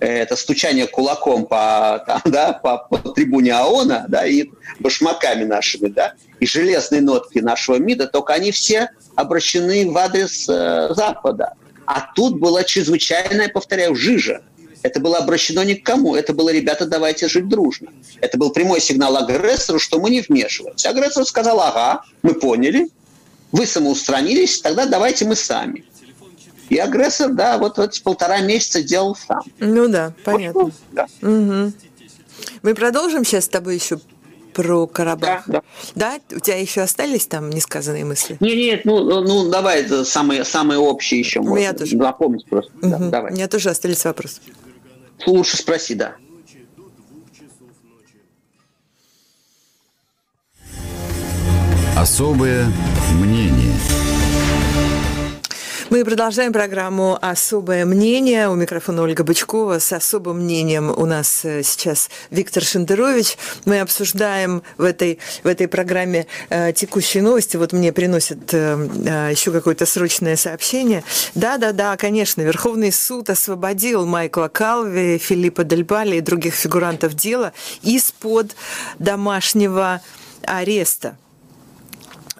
[0.00, 6.14] это стучание кулаком по, там, да, по, по трибуне ООНа, да, и башмаками нашими, да,
[6.40, 11.54] и железные нотки нашего МИДа, только они все обращены в адрес э, Запада.
[11.86, 14.42] А тут была чрезвычайная, повторяю, жижа.
[14.82, 16.14] Это было обращено ни к кому.
[16.14, 17.90] Это было, ребята, давайте жить дружно.
[18.20, 20.90] Это был прямой сигнал агрессору, что мы не вмешиваемся.
[20.90, 22.88] Агрессор сказал, ага, мы поняли,
[23.50, 25.84] вы самоустранились, тогда давайте мы сами.
[26.68, 29.42] И агрессор, да, вот эти полтора месяца делал сам.
[29.58, 30.70] Ну да, понятно.
[30.92, 31.06] да.
[31.22, 31.72] Угу.
[32.62, 33.98] Мы продолжим сейчас с тобой еще
[34.52, 35.44] про Карабах.
[35.46, 35.62] Да,
[35.94, 36.18] да.
[36.30, 36.36] да?
[36.36, 38.36] У тебя еще остались там несказанные мысли?
[38.40, 41.40] Нет, нет, ну, ну давай самые, самые общие еще.
[41.40, 41.96] У меня тоже.
[41.96, 42.72] Запомнить просто.
[42.82, 42.88] Угу.
[42.88, 43.32] Да, давай.
[43.32, 44.40] У меня тоже остались вопросы.
[45.26, 46.16] Лучше спроси, да.
[51.96, 52.66] Особое
[53.14, 53.57] мнение.
[55.90, 58.50] Мы продолжаем программу «Особое мнение».
[58.50, 59.78] У микрофона Ольга Бычкова.
[59.78, 63.38] С особым мнением у нас э, сейчас Виктор Шендерович.
[63.64, 67.56] Мы обсуждаем в этой, в этой программе э, текущие новости.
[67.56, 71.04] Вот мне приносят э, э, еще какое-то срочное сообщение.
[71.34, 78.54] Да-да-да, конечно, Верховный суд освободил Майкла Калви, Филиппа Дельбали и других фигурантов дела из-под
[78.98, 80.02] домашнего
[80.42, 81.16] ареста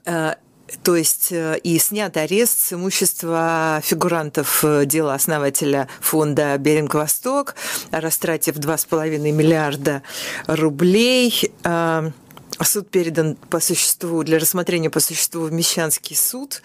[0.04, 0.34] э,
[0.82, 7.54] то есть э, и снят арест с имущества фигурантов э, дела основателя фонда «Беринг-Восток»,
[7.90, 10.02] растратив 2,5 миллиарда
[10.46, 11.52] рублей.
[11.64, 12.10] А,
[12.62, 16.62] суд передан по существу, для рассмотрения по существу в Мещанский суд.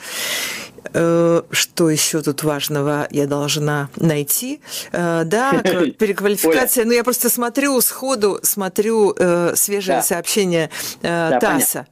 [0.94, 4.60] Э, что еще тут важного я должна найти?
[4.92, 5.24] Да,
[5.64, 6.86] переквалификация.
[6.86, 9.16] Ну, я просто смотрю сходу, смотрю
[9.56, 10.70] свежее сообщение
[11.02, 11.88] ТАССа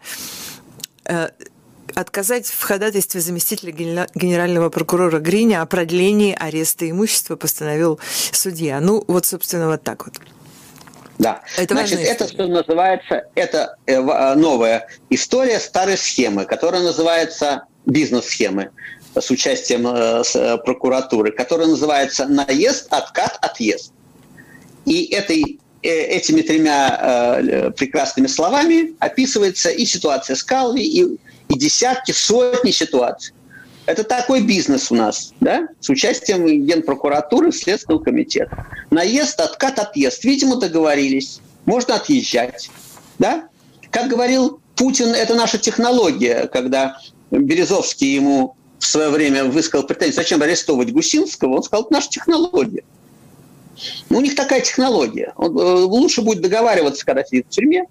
[1.95, 7.99] отказать в ходатайстве заместителя генерального прокурора Гриня о продлении ареста имущества постановил
[8.31, 8.79] судья.
[8.79, 10.15] Ну, вот, собственно, вот так вот.
[11.21, 11.41] Да.
[11.55, 18.71] Это Значит, это что называется, это э, э, новая история старой схемы, которая называется бизнес-схемы
[19.15, 23.93] с участием э, прокуратуры, которая называется наезд, откат, отъезд.
[24.85, 31.17] И этой этими тремя прекрасными словами описывается и ситуация с Калви, и
[31.51, 33.33] и десятки, сотни ситуаций.
[33.85, 38.65] Это такой бизнес у нас, да, с участием Генпрокуратуры, Следственного комитета.
[38.89, 40.23] Наезд, откат, отъезд.
[40.23, 41.41] Видимо, договорились.
[41.65, 42.69] Можно отъезжать,
[43.19, 43.49] да.
[43.89, 46.97] Как говорил Путин, это наша технология, когда
[47.31, 52.83] Березовский ему в свое время высказал претензию, зачем арестовывать Гусинского, он сказал, это наша технология.
[54.09, 55.33] Ну, у них такая технология.
[55.35, 57.85] Он, э, лучше будет договариваться, когда сидит в тюрьме,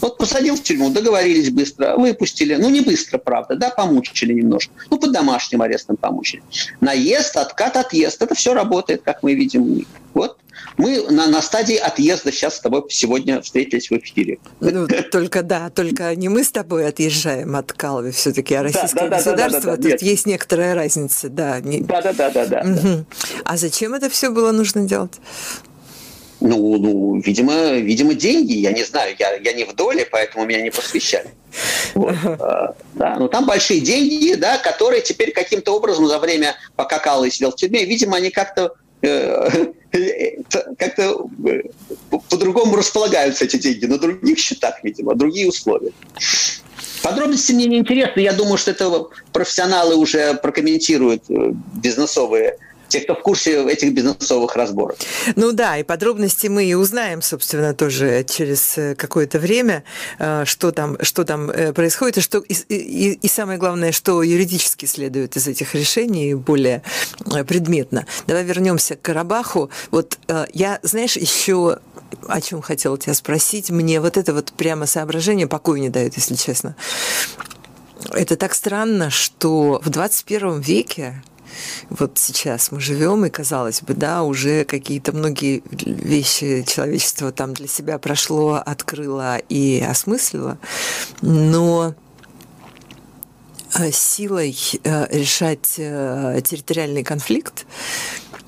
[0.00, 2.54] вот посадил в тюрьму, договорились быстро, выпустили.
[2.54, 4.72] Ну, не быстро, правда, да, помучили немножко.
[4.90, 6.42] Ну, под домашним арестом помучили.
[6.80, 8.22] Наезд, откат, отъезд.
[8.22, 9.86] Это все работает, как мы видим.
[10.14, 10.38] Вот
[10.76, 14.38] мы на, на стадии отъезда сейчас с тобой сегодня встретились в эфире.
[14.60, 19.08] Ну, только да, только не мы с тобой отъезжаем от Калви все-таки, а российское да,
[19.08, 19.60] да, государство.
[19.60, 21.60] Да, да, да, да, Тут есть некоторая разница, да.
[21.60, 21.80] Не...
[21.80, 22.60] Да, да, да, да, да.
[22.60, 23.04] Угу.
[23.44, 25.12] А зачем это все было нужно делать?
[26.40, 28.54] Ну, ну видимо, видимо, деньги.
[28.54, 31.28] Я не знаю, я, я не в доле, поэтому меня не посвящали.
[31.94, 32.14] Вот.
[32.24, 37.30] А, да, но там большие деньги, да, которые теперь каким-то образом за время, пока Каллы
[37.30, 39.66] сидел в тюрьме, видимо, они как-то э,
[40.78, 41.62] как-то э,
[42.30, 45.92] по-другому располагаются эти деньги на других счетах, видимо, другие условия.
[47.02, 48.20] Подробности мне не интересны.
[48.20, 52.58] Я думаю, что это профессионалы уже прокомментируют э, бизнесовые
[52.90, 54.96] те, кто в курсе этих бизнесовых разборок.
[55.36, 59.84] Ну да, и подробности мы и узнаем, собственно, тоже через э, какое-то время,
[60.18, 64.22] э, что там, что там э, происходит, и, что, и, и, и самое главное, что
[64.22, 66.82] юридически следует из этих решений более
[67.46, 68.06] предметно.
[68.26, 69.70] Давай вернемся к Карабаху.
[69.90, 70.18] Вот
[70.52, 71.78] я, знаешь, еще
[72.28, 73.70] о чем хотела тебя спросить.
[73.70, 76.76] Мне вот это вот прямо соображение покоя не дает, если честно.
[78.12, 81.22] Это так странно, что в 21 веке
[81.90, 87.66] вот сейчас мы живем, и казалось бы, да, уже какие-то многие вещи человечество там для
[87.66, 90.58] себя прошло, открыло и осмыслило,
[91.22, 91.94] но
[93.78, 97.66] э, силой э, решать э, территориальный конфликт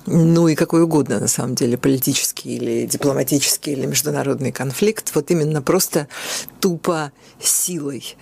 [0.06, 5.62] ну и какой угодно, на самом деле, политический или дипломатический или международный конфликт, вот именно
[5.62, 6.08] просто
[6.60, 8.16] тупо силой.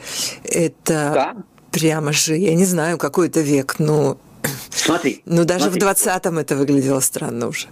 [0.45, 1.37] Это да.
[1.71, 4.19] прямо же, я не знаю, какой это век, но
[4.71, 5.23] Смотри.
[5.27, 5.81] Ну, даже смотри.
[5.81, 7.67] в 20-м это выглядело странно уже.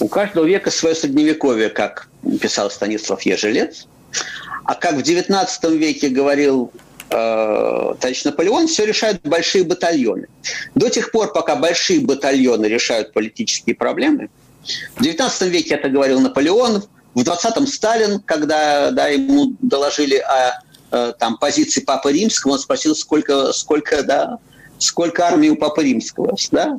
[0.00, 2.08] У каждого века свое средневековье, как
[2.40, 3.86] писал Станислав Ежелец.
[4.64, 6.72] А как в 19 веке говорил
[7.10, 10.28] э, товарищ Наполеон, все решают большие батальоны.
[10.74, 14.28] До тех пор, пока большие батальоны решают политические проблемы,
[14.96, 16.84] в 19 веке это говорил Наполеон,
[17.14, 22.94] в 20-м Сталин, когда да, ему доложили о э, там, позиции Папы Римского, он спросил,
[22.94, 24.38] сколько, сколько да,
[24.82, 26.78] сколько армии у Папы Римского, да?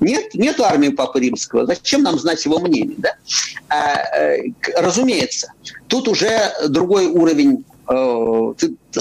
[0.00, 1.66] Нет, нет армии Папы Римского.
[1.66, 3.14] Зачем нам знать его мнение, да?
[3.68, 5.52] А, э, разумеется,
[5.88, 7.64] тут уже другой уровень.
[7.88, 8.52] Э,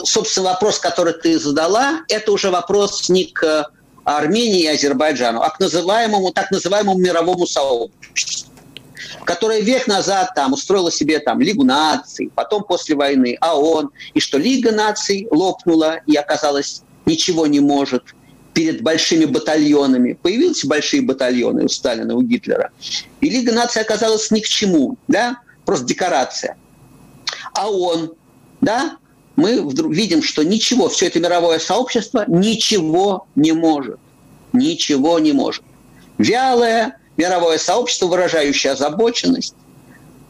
[0.04, 3.70] собственно, вопрос, который ты задала, это уже вопрос не к
[4.06, 8.48] Армении и Азербайджану, а к называемому, так называемому мировому сообществу
[9.28, 14.38] которое век назад там устроила себе там Лигу наций, потом после войны ООН, и что
[14.38, 18.04] Лига наций лопнула и оказалась ничего не может
[18.58, 20.14] перед большими батальонами.
[20.14, 22.72] Появились большие батальоны у Сталина, у Гитлера.
[23.22, 26.58] И Лига наций оказалась ни к чему, да, просто декорация.
[27.54, 28.16] А он,
[28.60, 28.98] да,
[29.36, 34.00] мы вдруг видим, что ничего, все это мировое сообщество ничего не может.
[34.54, 35.62] Ничего не может.
[36.18, 39.54] Вялое мировое сообщество, выражающее озабоченность,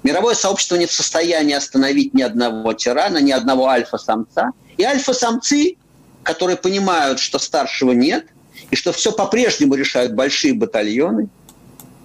[0.03, 4.51] мировое сообщество не в состоянии остановить ни одного тирана, ни одного альфа-самца.
[4.75, 5.77] И альфа-самцы
[6.27, 8.27] которые понимают, что старшего нет,
[8.69, 11.29] и что все по-прежнему решают большие батальоны,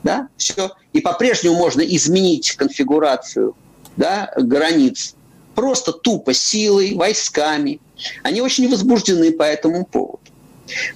[0.04, 3.54] да, все, и по-прежнему можно изменить конфигурацию
[3.96, 5.14] да, границ
[5.54, 7.80] просто тупо силой, войсками.
[8.22, 10.20] Они очень возбуждены по этому поводу.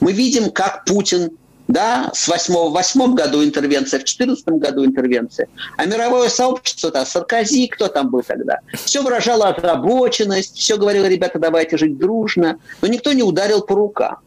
[0.01, 1.37] Мы видим, как Путин
[1.69, 5.49] да, с 8 в 8 году интервенция, в 14 году интервенция.
[5.77, 11.39] А мировое сообщество, да, Саркози, кто там был тогда, все выражало озабоченность, все говорило, ребята,
[11.39, 14.19] давайте жить дружно, но никто не ударил по рукам.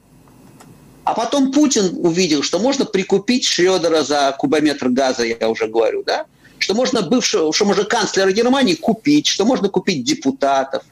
[1.05, 6.25] А потом Путин увидел, что можно прикупить Шредера за кубометр газа, я уже говорю, да,
[6.59, 10.83] что можно бывшего, что можно канцлера Германии купить, что можно купить депутатов,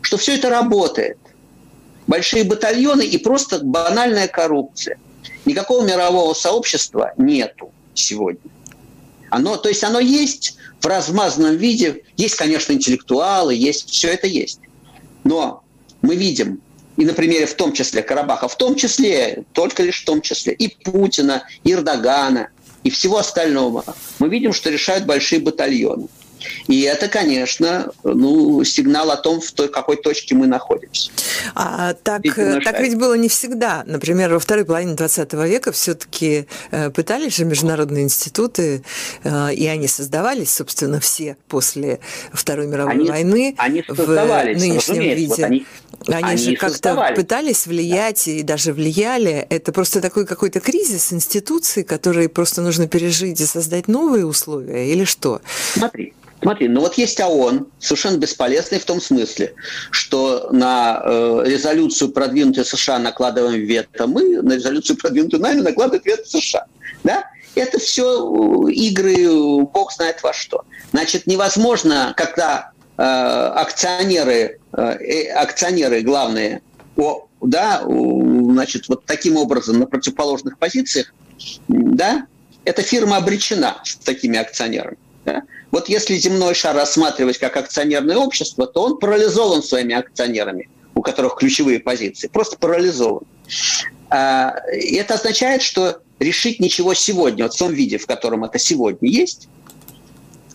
[0.00, 1.18] что все это работает.
[2.06, 4.98] Большие батальоны и просто банальная коррупция.
[5.44, 8.50] Никакого мирового сообщества нету сегодня.
[9.30, 12.04] Оно, то есть оно есть в размазанном виде.
[12.16, 14.60] Есть, конечно, интеллектуалы, есть, все это есть.
[15.24, 15.64] Но
[16.02, 16.60] мы видим,
[16.96, 20.52] и на примере в том числе Карабаха, в том числе, только лишь в том числе,
[20.52, 22.50] и Путина, и Эрдогана,
[22.84, 23.84] и всего остального,
[24.18, 26.08] мы видим, что решают большие батальоны.
[26.68, 31.10] И это, конечно, ну, сигнал о том, в той, какой точке мы находимся.
[31.54, 33.82] А, так, так ведь было не всегда.
[33.86, 38.82] Например, во второй половине 20 века все-таки э, пытались же международные институты,
[39.22, 42.00] э, и они создавались, собственно, все после
[42.32, 45.26] Второй мировой они, войны они в нынешнем виде.
[45.28, 45.66] Вот они,
[46.08, 48.32] они, они же как-то пытались влиять да.
[48.32, 49.46] и даже влияли.
[49.50, 55.04] Это просто такой какой-то кризис институций, которые просто нужно пережить и создать новые условия, или
[55.04, 55.40] что?
[55.72, 59.54] Смотри, Смотри, ну вот есть ООН, совершенно бесполезный в том смысле,
[59.90, 66.28] что на э, резолюцию, продвинутую США, накладываем вето мы, на резолюцию, продвинутую нами, накладывают вето
[66.28, 66.66] США.
[67.02, 67.24] Да?
[67.54, 70.66] Это все э, игры, бог знает во что.
[70.92, 76.60] Значит, невозможно, когда э, акционеры, э, акционеры главные,
[76.98, 81.14] о, да, значит, вот таким образом на противоположных позициях,
[81.68, 82.26] да,
[82.66, 84.98] эта фирма обречена с такими акционерами.
[85.24, 85.42] Да?
[85.74, 91.34] Вот если земной шар рассматривать как акционерное общество, то он парализован своими акционерами, у которых
[91.34, 93.24] ключевые позиции, просто парализован.
[94.08, 98.56] А, и это означает, что решить ничего сегодня, вот в том виде, в котором это
[98.60, 99.48] сегодня есть,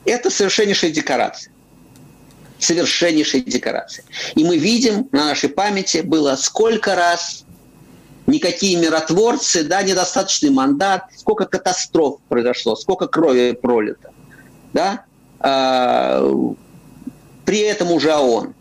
[0.05, 1.51] это совершеннейшая декорация.
[2.57, 4.05] Совершеннейшая декорация.
[4.35, 7.43] И мы видим на нашей памяти было сколько раз
[8.25, 14.13] никакие миротворцы, да, недостаточный мандат, сколько катастроф произошло, сколько крови пролито
[14.73, 15.05] да,
[17.45, 18.53] при этом уже ООН.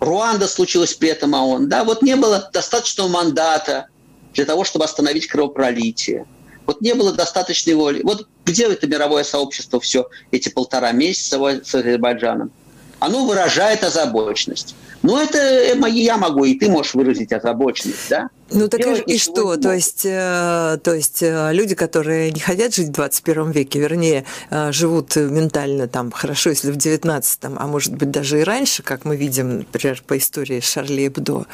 [0.00, 1.68] Руанда случилось при этом ООН.
[1.68, 3.86] Да, вот не было достаточного мандата
[4.34, 6.26] для того, чтобы остановить кровопролитие.
[6.66, 8.02] Вот не было достаточной воли.
[8.02, 12.52] Вот где это мировое сообщество все эти полтора месяца с Азербайджаном?
[12.98, 14.74] оно выражает озабоченность.
[15.02, 18.28] Но это я могу, и ты можешь выразить озабоченность, да?
[18.50, 19.56] Ну так и, и что?
[19.56, 24.24] То есть, э, то есть э, люди, которые не хотят жить в 21 веке, вернее,
[24.50, 29.04] э, живут ментально там хорошо, если в 19 а может быть даже и раньше, как
[29.04, 31.46] мы видим, например, по истории Шарли Эбдо,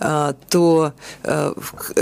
[0.00, 1.54] э, то э,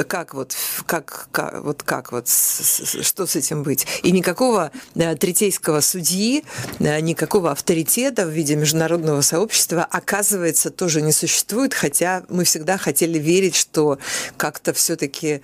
[0.09, 0.55] как вот,
[0.87, 3.87] как, как, вот как вот, с, что с этим быть?
[4.03, 6.45] И никакого э, третейского судьи,
[6.79, 13.19] э, никакого авторитета в виде международного сообщества, оказывается, тоже не существует, хотя мы всегда хотели
[13.19, 13.99] верить, что
[14.37, 15.43] как-то все-таки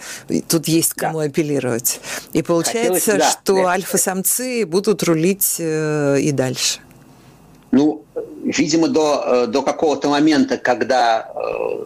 [0.49, 1.27] тут есть кому да.
[1.27, 2.01] апеллировать.
[2.33, 6.81] И получается, Хотелось, да, что альфа-самцы будут рулить э, и дальше.
[7.71, 8.05] Ну,
[8.45, 11.85] видимо, до, э, до какого-то момента, когда, э,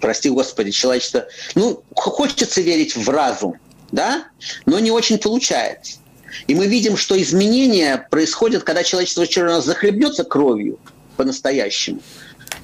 [0.00, 3.56] прости господи, человечество, ну, хочется верить в разум,
[3.92, 4.24] да,
[4.66, 5.98] но не очень получается.
[6.46, 10.78] И мы видим, что изменения происходят, когда человечество очередной захлебнется кровью
[11.16, 12.00] по-настоящему.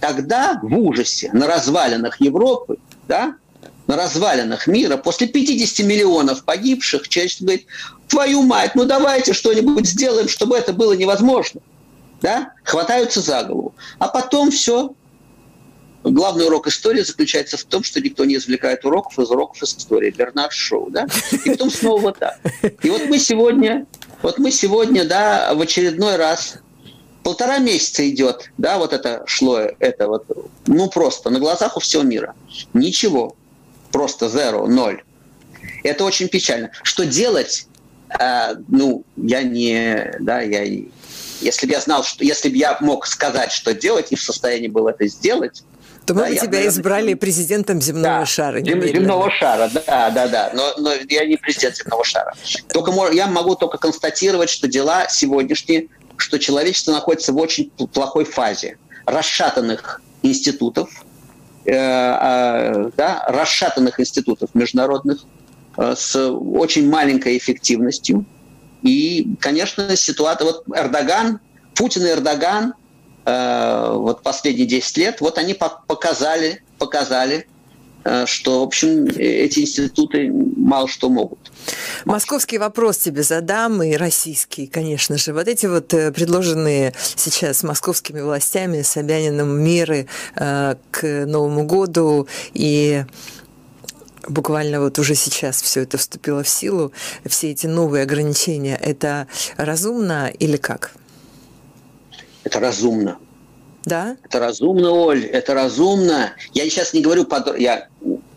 [0.01, 2.77] Тогда в ужасе на развалинах Европы,
[3.09, 3.37] да,
[3.87, 7.67] на развалинах мира, после 50 миллионов погибших, человечество говорит,
[8.09, 11.61] твою мать, ну давайте что-нибудь сделаем, чтобы это было невозможно.
[12.23, 12.53] Да?
[12.63, 13.75] Хватаются за голову.
[13.99, 14.95] А потом все.
[16.03, 20.11] Главный урок истории заключается в том, что никто не извлекает уроков из уроков истории.
[20.11, 21.07] Бернард Шоу, да?
[21.45, 22.39] И потом снова вот так.
[22.83, 23.87] И вот мы сегодня,
[24.23, 26.57] вот мы сегодня, да, в очередной раз
[27.23, 30.27] полтора месяца идет, да, вот это шло, это вот,
[30.67, 32.35] ну просто на глазах у всего мира.
[32.75, 33.35] Ничего
[33.95, 35.03] просто zero, ноль.
[35.85, 36.73] Это очень печально.
[36.83, 37.69] Что делать?
[38.19, 40.65] Э, ну, я не, да, я,
[41.41, 44.67] если бы я знал, что, если бы я мог сказать, что делать, и в состоянии
[44.67, 45.63] был это сделать,
[46.07, 48.61] то мы да, бы тебя наверное, избрали президентом земного да, шара.
[48.61, 50.51] Земного шара, да, да, да.
[50.53, 52.35] Но, но я не президент земного шара.
[52.73, 55.87] Только я могу только констатировать, что дела сегодняшние,
[56.17, 58.77] что человечество находится в очень плохой фазе
[59.07, 60.91] расшатанных институтов,
[61.67, 65.21] да, расшатанных институтов международных
[65.79, 68.25] э, с очень маленькой эффективностью.
[68.83, 70.47] И, конечно, ситуация...
[70.47, 71.41] Вот Эрдоган,
[71.75, 72.75] Путин и Эрдоган
[73.25, 77.47] э, вот последние 10 лет, вот они показали, показали,
[78.27, 80.31] что, в общем, эти институты
[80.65, 81.39] мало что могут.
[82.05, 85.33] Московский вопрос тебе задам, и российский, конечно же.
[85.33, 93.05] Вот эти вот э, предложенные сейчас московскими властями Собяниным меры э, к Новому году и
[94.27, 96.93] буквально вот уже сейчас все это вступило в силу,
[97.27, 100.93] все эти новые ограничения, это разумно или как?
[102.43, 103.19] Это разумно.
[103.85, 104.17] Да?
[104.25, 106.33] Это разумно, Оль, это разумно.
[106.55, 107.59] Я сейчас не говорю, под...
[107.59, 107.89] я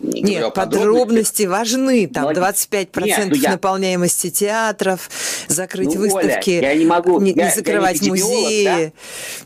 [0.07, 2.07] не Нет, подробности важны.
[2.07, 3.51] Там 25% Нет, ну я...
[3.51, 5.09] наполняемости театров,
[5.47, 8.93] закрыть ну, выставки, Оля, я не, могу, не, я, не закрывать я не музеи.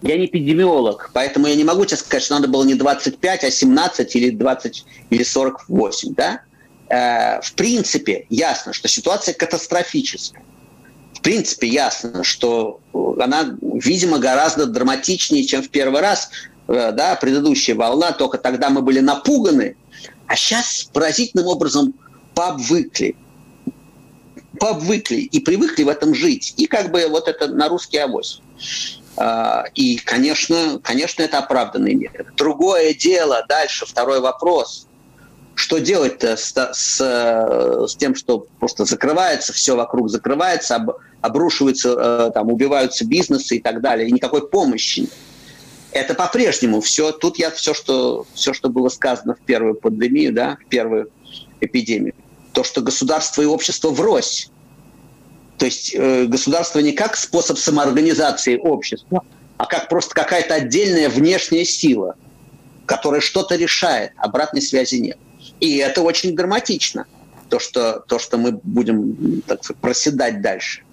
[0.01, 0.07] Да?
[0.09, 3.51] Я не эпидемиолог, поэтому я не могу тебе сказать, что надо было не 25, а
[3.51, 6.13] 17 или 20 или 48.
[6.15, 6.41] Да?
[6.89, 10.43] Э, в принципе, ясно, что ситуация катастрофическая.
[11.13, 12.79] В принципе, ясно, что
[13.19, 16.29] она, видимо, гораздо драматичнее, чем в первый раз,
[16.67, 19.77] э, да, предыдущая волна, только тогда мы были напуганы,
[20.31, 21.93] а сейчас поразительным образом
[22.33, 23.17] пообвыкли.
[24.61, 26.53] Пообвыкли и привыкли в этом жить.
[26.55, 28.39] И как бы вот это на русский авось.
[29.17, 32.27] А, и, конечно, конечно, это оправданные меры.
[32.37, 34.87] Другое дело, дальше второй вопрос.
[35.55, 37.01] Что делать-то с, с,
[37.89, 43.61] с тем, что просто закрывается, все вокруг закрывается, об, обрушивается, э, там, убиваются бизнесы и
[43.61, 45.09] так далее, и никакой помощи нет
[45.91, 47.11] это по-прежнему все.
[47.11, 51.11] Тут я все что, все, что было сказано в первую пандемию, да, в первую
[51.59, 52.13] эпидемию,
[52.53, 54.49] то, что государство и общество врозь.
[55.57, 59.23] То есть э, государство не как способ самоорганизации общества,
[59.57, 62.15] а как просто какая-то отдельная внешняя сила,
[62.85, 65.17] которая что-то решает, обратной связи нет.
[65.59, 67.05] И это очень драматично,
[67.49, 70.83] то, что, то, что мы будем так сказать, проседать дальше.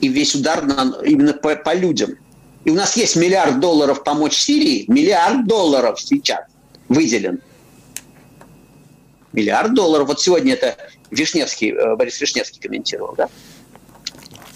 [0.00, 2.16] И весь удар на, именно по, по людям–
[2.66, 6.40] и у нас есть миллиард долларов помочь Сирии, миллиард долларов сейчас
[6.88, 7.40] выделен.
[9.32, 10.08] Миллиард долларов.
[10.08, 10.76] Вот сегодня это
[11.12, 13.28] Вишневский, э, Борис Вишневский комментировал, да?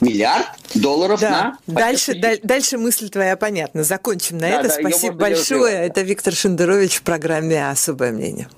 [0.01, 1.57] Миллиард долларов да.
[1.69, 1.75] на...
[1.75, 3.85] Дальше, даль, дальше мысль твоя понятна.
[3.85, 4.69] Закончим на да, это.
[4.71, 5.77] Да, Спасибо большое.
[5.77, 8.49] Это Виктор Шендерович в программе «Особое мнение».